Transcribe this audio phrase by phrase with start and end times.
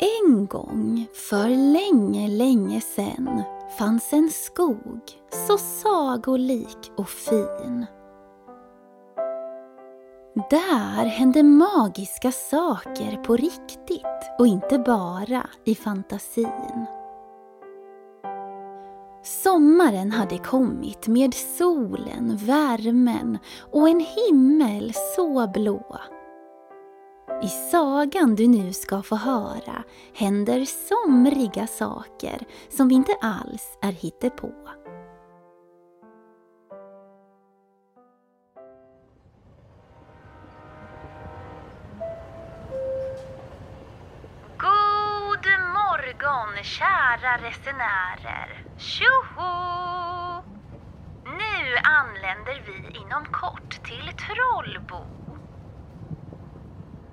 [0.00, 3.42] En gång, för länge, länge sen
[3.78, 5.00] fanns en skog
[5.46, 7.86] så sagolik och fin.
[10.50, 14.02] Där hände magiska saker på riktigt
[14.38, 16.86] och inte bara i fantasin.
[19.22, 23.38] Sommaren hade kommit med solen, värmen
[23.72, 25.98] och en himmel så blå.
[27.42, 29.84] I sagan du nu ska få höra
[30.14, 32.38] händer somriga saker
[32.70, 34.52] som inte alls är hittepå.
[44.58, 48.62] God morgon kära resenärer!
[48.78, 49.52] Tjoho!
[51.24, 55.27] Nu anländer vi inom kort till Trollbo.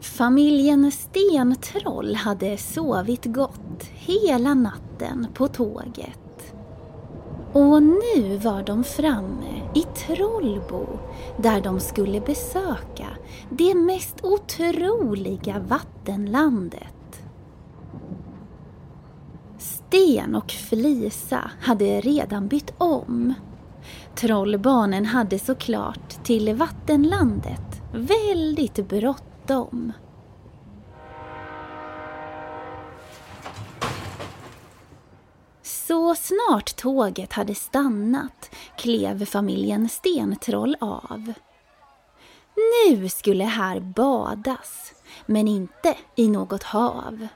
[0.00, 6.54] Familjen Stentroll hade sovit gott hela natten på tåget.
[7.52, 10.86] Och nu var de framme i Trollbo
[11.36, 13.06] där de skulle besöka
[13.50, 17.22] det mest otroliga vattenlandet.
[19.58, 23.34] Sten och Flisa hade redan bytt om.
[24.14, 29.25] Trollbarnen hade såklart till vattenlandet väldigt bråttom.
[35.62, 41.32] Så snart tåget hade stannat klev familjen Stentroll av.
[42.56, 44.92] Nu skulle här badas,
[45.26, 47.28] men inte i något hav.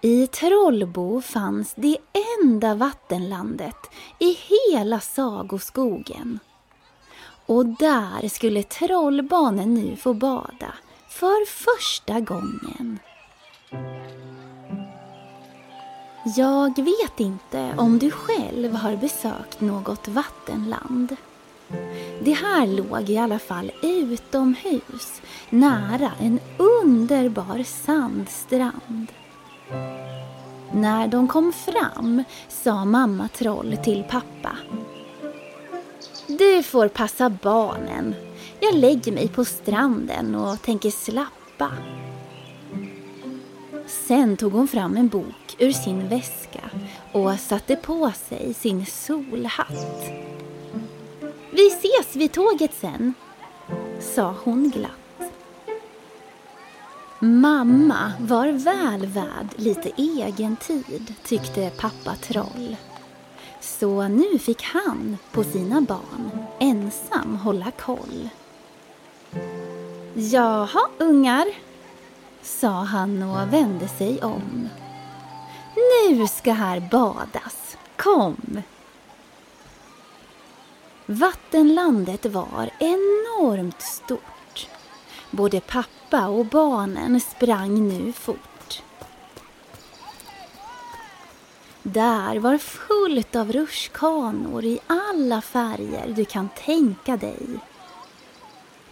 [0.00, 1.96] I Trollbo fanns det
[2.42, 3.76] enda vattenlandet
[4.18, 6.38] i hela sagoskogen.
[7.48, 10.74] Och där skulle trollbarnen nu få bada
[11.08, 12.98] för första gången.
[16.36, 21.16] Jag vet inte om du själv har besökt något vattenland.
[22.20, 29.12] Det här låg i alla fall utomhus, nära en underbar sandstrand.
[30.72, 34.47] När de kom fram sa mamma Troll till pappa.
[36.38, 38.14] Du får passa barnen.
[38.60, 41.70] Jag lägger mig på stranden och tänker slappa.
[43.86, 46.70] Sen tog hon fram en bok ur sin väska
[47.12, 50.04] och satte på sig sin solhatt.
[51.50, 53.14] Vi ses vid tåget sen,
[54.00, 55.32] sa hon glatt.
[57.18, 62.76] Mamma var väl värd lite egen tid, tyckte pappa Troll.
[63.60, 66.30] Så nu fick han på sina barn
[66.60, 68.28] ensam hålla koll.
[70.14, 71.46] Jaha, ungar,
[72.42, 74.68] sa han och vände sig om.
[75.74, 77.76] Nu ska här badas.
[77.96, 78.62] Kom!
[81.06, 84.68] Vattenlandet var enormt stort.
[85.30, 88.82] Både pappa och barnen sprang nu fort.
[91.92, 97.46] Där var fullt av rutschkanor i alla färger du kan tänka dig.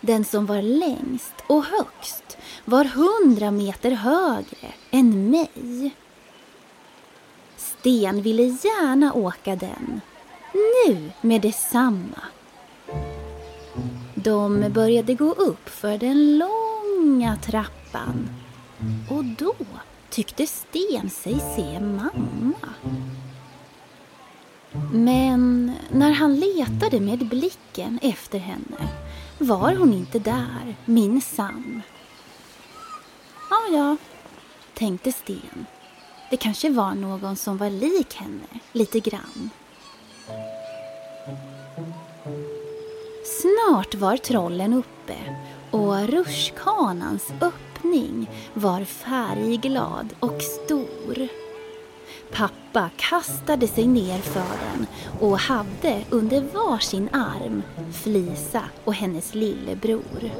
[0.00, 5.94] Den som var längst och högst var hundra meter högre än mig.
[7.56, 10.00] Sten ville gärna åka den,
[10.52, 12.20] nu med detsamma.
[14.14, 18.28] De började gå upp för den långa trappan
[19.10, 19.54] och då
[20.16, 22.74] tyckte Sten sig se mamma.
[24.92, 28.88] Men när han letade med blicken efter henne
[29.38, 31.82] var hon inte där, minsann.
[33.50, 33.96] Ja, ja,
[34.74, 35.66] tänkte Sten.
[36.30, 39.50] Det kanske var någon som var lik henne, lite grann.
[43.24, 45.16] Snart var trollen uppe
[45.70, 47.28] och rutschkanans
[47.76, 51.28] öppning var färgglad och stor.
[52.32, 54.86] Pappa kastade sig ner för den
[55.20, 57.62] och hade under varsin arm
[57.92, 60.30] Flisa och hennes lillebror.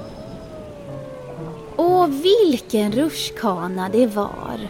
[1.76, 4.68] Och vilken rutschkana det var!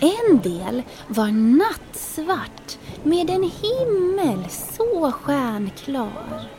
[0.00, 6.55] En del var nattsvart med en himmel så stjärnklar.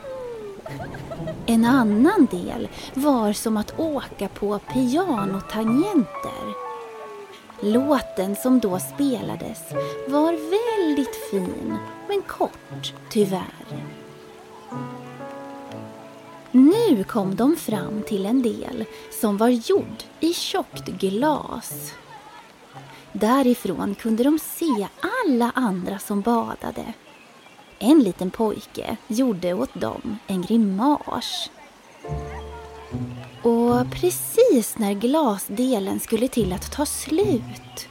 [1.50, 6.54] En annan del var som att åka på pianotangenter.
[7.62, 9.60] Låten som då spelades
[10.08, 11.78] var väldigt fin,
[12.08, 13.88] men kort tyvärr.
[16.52, 18.86] Nu kom de fram till en del
[19.22, 21.94] som var gjord i tjockt glas.
[23.14, 24.88] Därifrån kunde de se
[25.26, 26.94] alla andra som badade.
[27.80, 31.50] En liten pojke gjorde åt dem en grimas.
[33.44, 37.88] Och precis när glasdelen skulle till att ta slut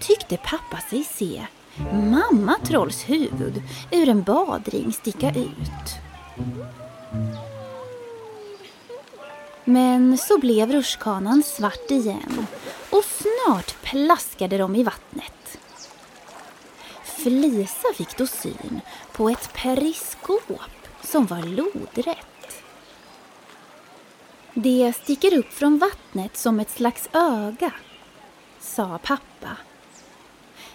[0.00, 1.46] tyckte pappa sig se
[1.92, 5.98] mamma Trolls huvud ur en badring sticka ut.
[9.64, 12.46] Men så blev rutschkanan svart igen
[12.90, 15.58] och snart plaskade de i vattnet.
[17.22, 18.80] Flisa fick då syn
[19.12, 22.62] på ett periskop som var lodrätt.
[24.54, 27.72] Det sticker upp från vattnet som ett slags öga,
[28.60, 29.56] sa pappa.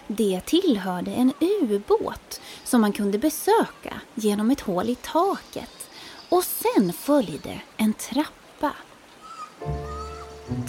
[0.06, 5.90] Det tillhörde en ubåt som man kunde besöka genom ett hål i taket
[6.28, 8.72] och sen följde en trappa.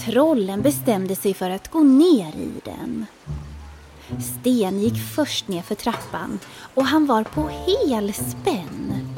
[0.05, 3.05] Trollen bestämde sig för att gå ner i den.
[4.21, 6.39] Sten gick först ner för trappan
[6.73, 9.15] och han var på helspänn.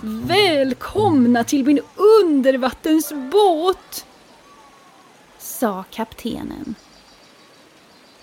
[0.00, 1.80] Välkomna till min
[2.22, 4.06] undervattensbåt!
[5.38, 6.74] sa kaptenen.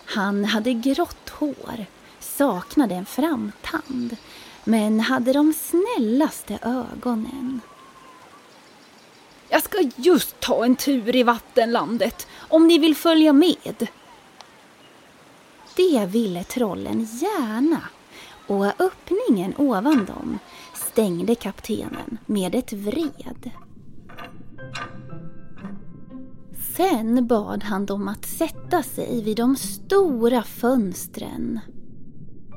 [0.05, 1.85] Han hade grått hår,
[2.19, 4.17] saknade en framtand
[4.63, 7.61] men hade de snällaste ögonen.
[9.49, 13.87] Jag ska just ta en tur i vattenlandet om ni vill följa med.
[15.79, 17.81] Det ville trollen gärna
[18.47, 20.39] och öppningen ovan dem
[20.73, 23.51] stängde kaptenen med ett vred.
[26.75, 31.59] Sen bad han dem att sätta sig vid de stora fönstren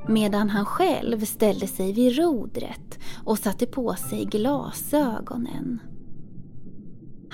[0.07, 5.79] medan han själv ställde sig vid rodret och satte på sig glasögonen.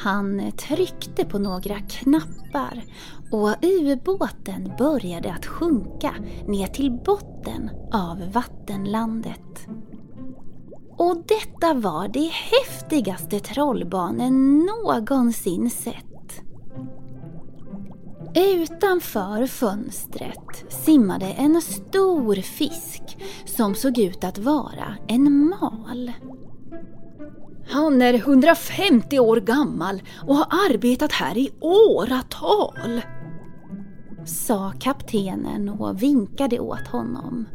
[0.01, 2.84] Han tryckte på några knappar
[3.31, 6.16] och ubåten började att sjunka
[6.48, 9.68] ner till botten av vattenlandet.
[10.98, 16.42] Och detta var det häftigaste trollbanen någonsin sett.
[18.36, 26.12] Utanför fönstret simmade en stor fisk som såg ut att vara en mal.
[27.69, 33.01] Han är 150 år gammal och har arbetat här i åratal.
[34.25, 37.45] Sa kaptenen och vinkade åt honom.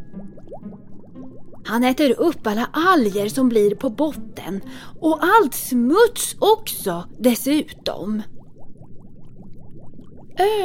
[1.65, 4.61] Han äter upp alla alger som blir på botten
[5.01, 8.23] och allt smuts också dessutom.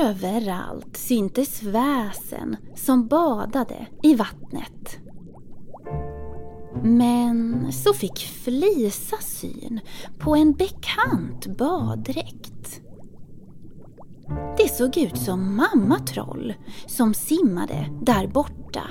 [0.02, 5.00] Överallt syntes väsen som badade i vattnet.
[6.84, 9.80] Men så fick Flisa syn
[10.20, 12.82] på en bekant baddräkt.
[14.58, 16.54] Det såg ut som mamma Troll
[16.88, 18.84] som simmade där borta.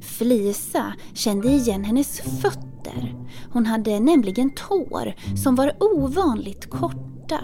[0.00, 3.26] Flisa kände igen hennes fötter.
[3.52, 7.40] Hon hade nämligen tår som var ovanligt korta.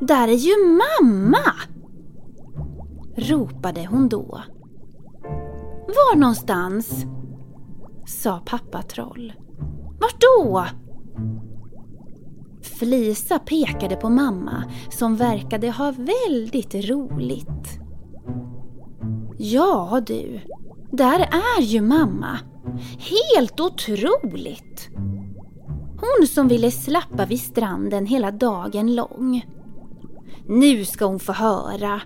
[0.00, 1.52] Där är ju mamma!
[3.16, 4.42] ropade hon då.
[5.86, 7.06] Var någonstans?
[8.06, 9.32] Sa pappa Troll.
[10.00, 10.66] Vart då?
[12.62, 17.78] Flisa pekade på mamma som verkade ha väldigt roligt.
[19.38, 20.40] Ja du,
[20.90, 21.20] där
[21.58, 22.38] är ju mamma.
[22.98, 24.90] Helt otroligt!
[26.00, 29.46] Hon som ville slappa vid stranden hela dagen lång.
[30.48, 32.00] Nu ska hon få höra,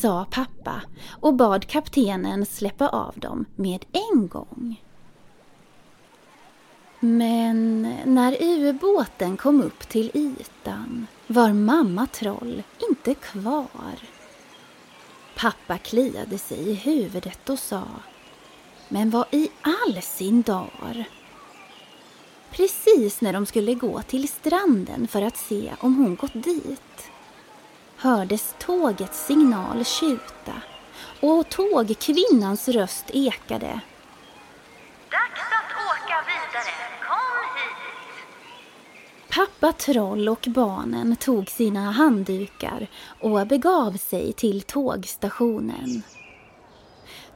[0.00, 0.82] sa pappa
[1.20, 4.82] och bad kaptenen släppa av dem med en gång.
[7.00, 13.98] Men när ubåten kom upp till ytan var mamma Troll inte kvar.
[15.36, 17.84] Pappa kliade sig i huvudet och sa
[18.88, 21.04] Men vad i all sin dar?
[22.50, 27.10] Precis när de skulle gå till stranden för att se om hon gått dit
[28.00, 30.54] hördes tågets signal tjuta
[31.20, 33.80] och tågkvinnans röst ekade.
[35.10, 36.74] Dags att åka vidare.
[37.08, 37.76] Kom hit!
[39.30, 42.86] Pappa Troll och barnen tog sina handdukar
[43.20, 46.02] och begav sig till tågstationen.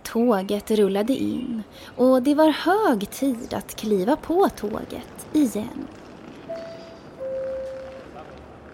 [0.03, 1.63] Tåget rullade in
[1.97, 5.89] och det var hög tid att kliva på tåget igen.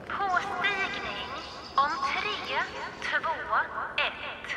[0.08, 1.30] Påstigning
[1.74, 2.58] om tre,
[3.02, 3.56] två,
[4.06, 4.48] ett.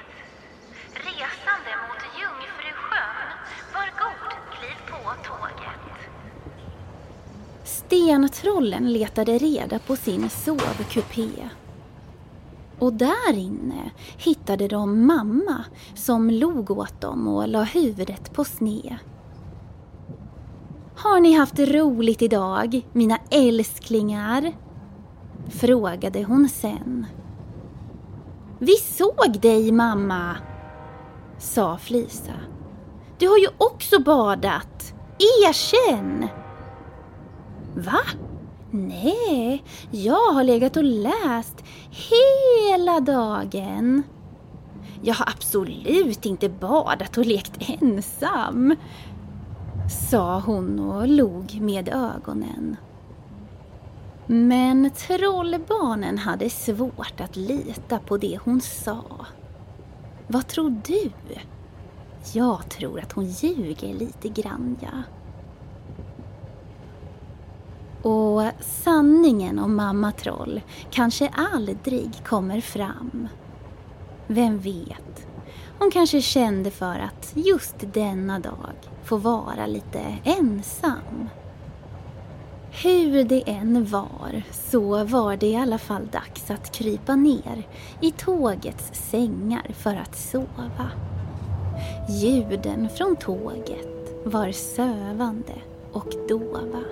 [0.94, 3.28] Resande mot Jungfrusjön,
[3.74, 4.98] var god kliv på
[5.28, 5.84] tåget.
[8.03, 11.50] Stentrollen letade reda på sin sovkupé.
[12.79, 19.00] Och där inne hittade de mamma som log åt dem och la huvudet på sne.
[20.95, 24.51] Har ni haft roligt idag, mina älsklingar?
[25.50, 27.05] Frågade hon sen.
[28.60, 30.36] Vi såg dig mamma,
[31.38, 32.33] sa Flisa.
[33.19, 34.93] Du har ju också badat.
[35.19, 36.42] Erkänn!
[37.75, 38.00] Va?
[38.72, 44.03] Nej, jag har legat och läst hela dagen.
[45.01, 48.75] Jag har absolut inte badat och lekt ensam,
[50.10, 52.77] sa hon och log med ögonen.
[54.27, 59.03] Men trollbarnen hade svårt att lita på det hon sa.
[60.27, 61.12] Vad tror du?
[62.34, 65.03] Jag tror att hon ljuger lite grann, ja.
[68.03, 73.27] Och sanningen om mamma Troll kanske aldrig kommer fram.
[74.27, 75.27] Vem vet?
[75.79, 81.29] Hon kanske kände för att just denna dag få vara lite ensam.
[82.83, 87.67] Hur det än var så var det i alla fall dags att krypa ner
[88.01, 90.89] i tågets sängar för att sova.
[92.10, 95.53] Ljuden från tåget var sövande
[95.91, 96.83] och dova.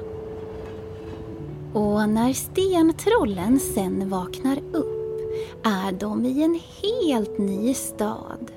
[1.74, 5.22] Och när stentrollen sen vaknar upp
[5.63, 8.51] är de i en helt ny stad.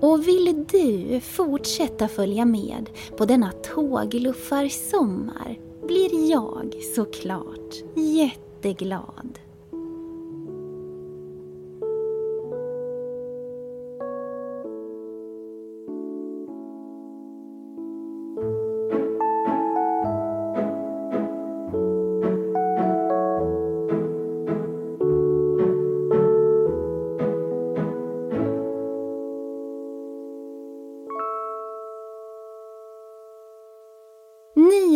[0.00, 9.38] Och vill du fortsätta följa med på denna tågluffarsommar blir jag såklart jätteglad.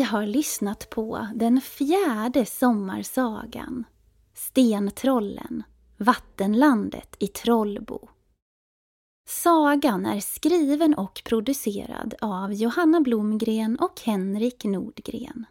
[0.02, 3.84] Ni har lyssnat på den fjärde sommarsagan
[4.34, 5.62] Stentrollen,
[5.96, 8.08] Vattenlandet i Trollbo.
[9.28, 15.46] Sagan är skriven och producerad av Johanna Blomgren och Henrik Nordgren.